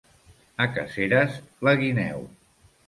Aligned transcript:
A 0.65 0.67
Caseres, 0.79 1.39
la 1.69 1.77
guineu. 1.85 2.29